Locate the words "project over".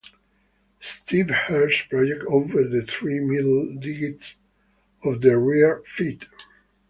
1.87-2.63